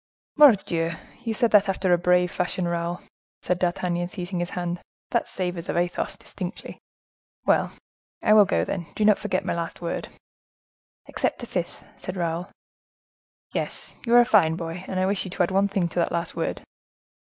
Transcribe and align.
"Mordioux! 0.35 0.93
You 1.23 1.35
said 1.35 1.51
that 1.51 1.69
after 1.69 1.93
a 1.93 1.97
brave 1.99 2.31
fashion, 2.31 2.67
Raoul," 2.67 3.01
said 3.43 3.59
D'Artagnan, 3.59 4.07
seizing 4.07 4.39
his 4.39 4.49
hand; 4.49 4.81
"that 5.11 5.27
savors 5.27 5.69
of 5.69 5.77
Athos, 5.77 6.17
distinctly. 6.17 6.79
Well, 7.45 7.73
I 8.23 8.33
will 8.33 8.45
go, 8.45 8.65
then. 8.65 8.87
Do 8.95 9.05
not 9.05 9.19
forget 9.19 9.45
my 9.45 9.53
last 9.53 9.79
word." 9.79 10.07
"Except 11.05 11.43
a 11.43 11.45
fifth," 11.45 11.85
said 11.97 12.17
Raoul. 12.17 12.49
"Yes, 13.53 13.93
you 14.07 14.15
are 14.15 14.21
a 14.21 14.25
fine 14.25 14.55
boy! 14.55 14.83
and 14.87 14.99
I 14.99 15.05
wish 15.05 15.23
you 15.23 15.29
to 15.29 15.43
add 15.43 15.51
one 15.51 15.67
thing 15.67 15.87
to 15.89 15.99
that 15.99 16.11
last 16.11 16.35
word." 16.35 16.63